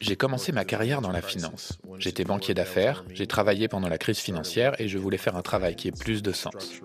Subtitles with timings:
[0.00, 1.78] J'ai commencé ma carrière dans la finance.
[1.98, 5.76] J'étais banquier d'affaires, j'ai travaillé pendant la crise financière et je voulais faire un travail
[5.76, 6.80] qui ait plus de sens.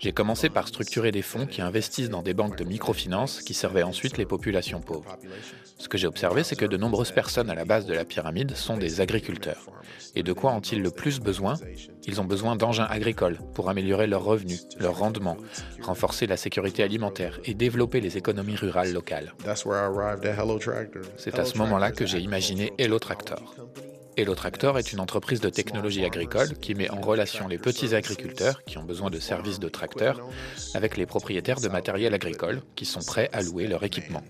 [0.00, 3.82] J'ai commencé par structurer des fonds qui investissent dans des banques de microfinance qui servaient
[3.82, 5.18] ensuite les populations pauvres.
[5.78, 8.56] Ce que j'ai observé, c'est que de nombreuses personnes à la base de la pyramide
[8.56, 9.66] sont des agriculteurs.
[10.14, 11.54] Et de quoi ont-ils le plus besoin?
[12.06, 15.36] Ils ont besoin d'engins agricoles pour améliorer leurs revenus, leur rendement,
[15.82, 19.34] renforcer la sécurité alimentaire et développer les économies rurales locales.
[21.18, 23.54] C'est à ce moment-là que j'ai imaginé Hello Tractor.
[24.20, 28.62] Hello Tractor est une entreprise de technologie agricole qui met en relation les petits agriculteurs
[28.66, 30.20] qui ont besoin de services de tracteurs
[30.74, 34.22] avec les propriétaires de matériel agricole qui sont prêts à louer leur équipement.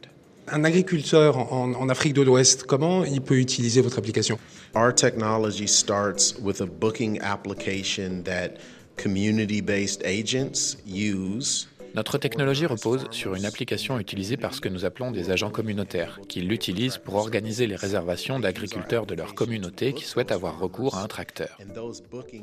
[0.46, 4.38] Un agriculteur en, Afrique de l'Ouest, comment il peut utiliser votre application?
[4.76, 8.60] Our technology starts with a booking application that
[8.96, 15.10] community-based agents use notre technologie repose sur une application utilisée par ce que nous appelons
[15.10, 20.32] des agents communautaires, qui l'utilisent pour organiser les réservations d'agriculteurs de leur communauté qui souhaitent
[20.32, 21.58] avoir recours à un tracteur.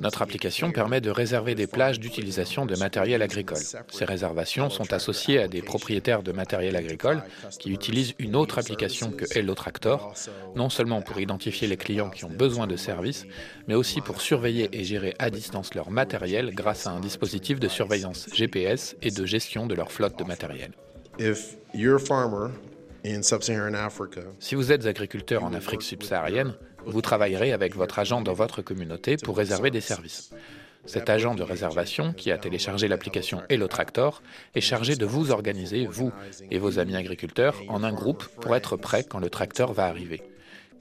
[0.02, 3.62] Notre application permet de réserver des plages d'utilisation de matériel agricole.
[3.90, 7.24] Ces réservations sont associées à des propriétaires de matériel agricole
[7.60, 10.14] qui utilisent une autre application que Hello Tractor,
[10.56, 13.26] non seulement pour identifier les clients qui ont besoin de services,
[13.68, 17.68] mais aussi pour surveiller et gérer à distance leur matériel grâce à un dispositif de
[17.68, 20.72] surveillance GPS et de gestion de leur flotte de matériel.
[24.40, 26.56] Si vous êtes agriculteur en Afrique subsaharienne,
[26.88, 30.32] vous travaillerez avec votre agent dans votre communauté pour réserver des services.
[30.88, 34.24] Cet agent de réservation, qui a téléchargé l'application Hello Tractor,
[34.56, 36.12] est chargé de vous organiser, vous
[36.50, 40.24] et vos amis agriculteurs, en un groupe pour être prêt quand le tracteur va arriver.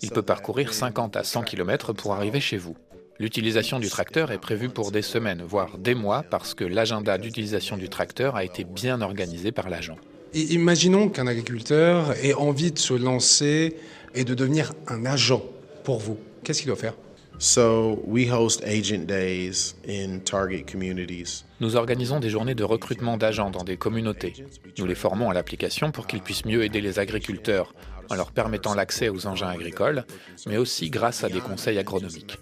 [0.01, 2.77] Il peut parcourir 50 à 100 km pour arriver chez vous.
[3.19, 7.79] L'utilisation du tracteur est prévue pour des semaines, voire des mois, parce que l'agenda d'utilisation
[7.79, 9.97] du tracteur a été bien organisé par l'agent.
[10.35, 13.77] Imaginons qu'un agriculteur ait envie de se lancer
[14.15, 15.43] et de devenir un agent
[15.83, 16.19] pour vous.
[16.45, 16.95] Qu'est-ce qu'il doit faire?
[21.61, 24.33] Nous organisons des journées de recrutement d'agents dans des communautés.
[24.79, 27.75] Nous les formons à l'application pour qu'ils puissent mieux aider les agriculteurs
[28.09, 30.05] en leur permettant l'accès aux engins agricoles,
[30.47, 32.39] mais aussi grâce à des conseils agronomiques.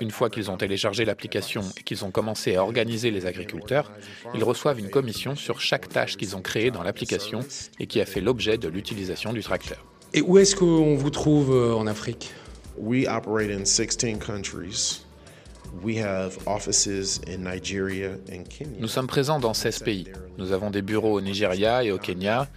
[0.00, 3.92] Une fois qu'ils ont téléchargé l'application et qu'ils ont commencé à organiser les agriculteurs,
[4.34, 7.40] ils reçoivent une commission sur chaque tâche qu'ils ont créée dans l'application
[7.78, 9.84] et qui a fait l'objet de l'utilisation du tracteur.
[10.14, 12.32] Et où est-ce qu'on vous trouve euh, en Afrique?
[12.78, 15.04] We operate in 16 countries.
[15.82, 18.78] We have offices in Nigeria and Kenya.
[18.80, 20.06] Nous sommes présents dans 16 pays.
[20.38, 22.48] Nous avons des bureaux au Nigeria et au Kenya.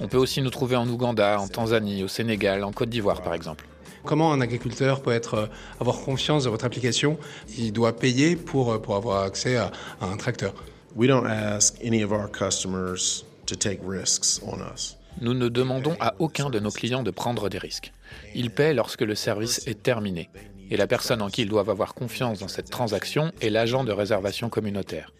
[0.00, 3.34] On peut aussi nous trouver en Ouganda, en Tanzanie, au Sénégal, en Côte d'Ivoire par
[3.34, 3.66] exemple.
[4.04, 5.46] Comment un agriculteur peut être, euh,
[5.80, 7.18] avoir confiance dans votre application
[7.56, 10.54] Il doit payer pour, euh, pour avoir accès à, un tracteur?
[10.94, 14.96] We don't ask any of our customers to take risks on us.
[15.20, 17.92] Nous ne demandons à aucun de nos clients de prendre des risques.
[18.34, 20.28] Ils paient lorsque le service est terminé.
[20.70, 23.92] Et la personne en qui ils doivent avoir confiance dans cette transaction est l'agent de
[23.92, 25.12] réservation communautaire.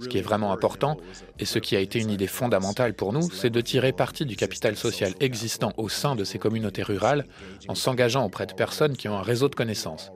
[0.00, 0.96] Ce qui est vraiment important,
[1.38, 4.34] et ce qui a été une idée fondamentale pour nous, c'est de tirer parti du
[4.34, 7.26] capital social existant au sein de ces communautés rurales
[7.68, 10.10] en s'engageant auprès de personnes qui ont un réseau de connaissances.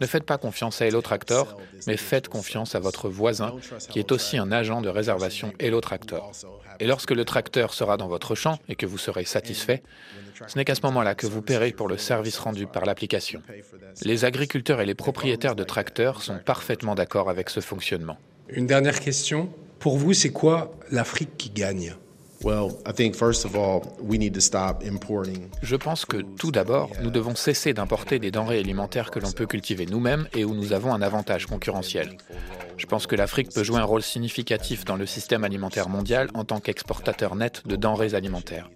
[0.00, 3.54] Ne faites pas confiance à Hello Tractor, mais faites confiance à votre voisin
[3.88, 6.32] qui est aussi un agent de réservation Hello Tractor.
[6.80, 9.82] Et lorsque le tracteur sera dans votre champ et que vous serez satisfait,
[10.46, 13.42] ce n'est qu'à ce moment-là que vous paierez pour le service rendu par l'application.
[14.02, 18.18] Les agriculteurs et les propriétaires de tracteurs sont parfaitement d'accord avec ce fonctionnement.
[18.48, 19.48] Une dernière question.
[19.78, 21.94] Pour vous, c'est quoi l'Afrique qui gagne?
[25.62, 29.46] Je pense que tout d'abord, nous devons cesser d'importer des denrées alimentaires que l'on peut
[29.46, 32.16] cultiver nous-mêmes et où nous avons un avantage concurrentiel.
[32.76, 36.44] Je pense que l'Afrique peut jouer un rôle significatif dans le système alimentaire mondial en
[36.44, 38.68] tant qu'exportateur net de denrées alimentaires.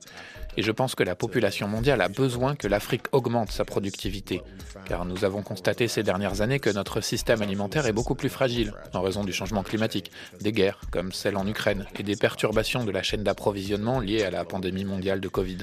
[0.56, 4.42] Et je pense que la population mondiale a besoin que l'Afrique augmente sa productivité,
[4.84, 8.72] car nous avons constaté ces dernières années que notre système alimentaire est beaucoup plus fragile
[8.92, 10.10] en raison du changement climatique,
[10.40, 14.30] des guerres comme celle en Ukraine et des perturbations de la chaîne d'approvisionnement liées à
[14.30, 15.58] la pandémie mondiale de Covid.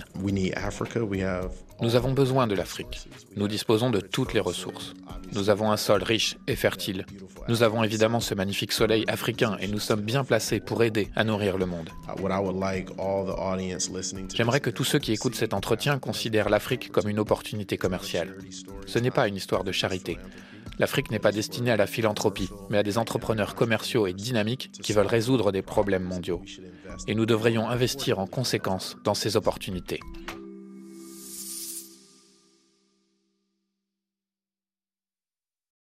[1.79, 3.07] Nous avons besoin de l'Afrique.
[3.35, 4.93] Nous disposons de toutes les ressources.
[5.33, 7.05] Nous avons un sol riche et fertile.
[7.47, 11.23] Nous avons évidemment ce magnifique soleil africain et nous sommes bien placés pour aider à
[11.23, 11.89] nourrir le monde.
[14.33, 18.37] J'aimerais que tous ceux qui écoutent cet entretien considèrent l'Afrique comme une opportunité commerciale.
[18.85, 20.19] Ce n'est pas une histoire de charité.
[20.77, 24.93] L'Afrique n'est pas destinée à la philanthropie, mais à des entrepreneurs commerciaux et dynamiques qui
[24.93, 26.43] veulent résoudre des problèmes mondiaux.
[27.07, 29.99] Et nous devrions investir en conséquence dans ces opportunités.